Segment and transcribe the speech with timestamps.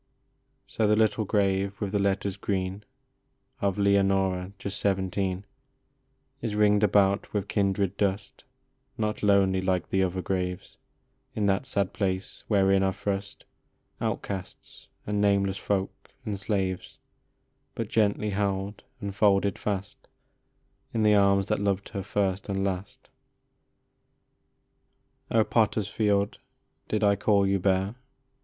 [0.65, 2.83] So the little grave, with the letters green,
[3.61, 5.45] Of" Leonora, just seventeen,"
[6.41, 8.43] Is ringed about with kindred dust,
[8.97, 10.77] Not lonely like the other graves
[11.35, 13.45] In that sad place, wherein are thrust
[14.01, 15.93] Outcasts and nameless folk
[16.25, 16.97] and slaves,
[17.75, 20.07] But gently held and folded fast
[20.95, 23.11] In the arms that loved her first and last.
[25.29, 25.39] 200 LOVE UNQUENCHABLE.
[25.41, 26.39] O potter s field,
[26.87, 27.93] did I call you bare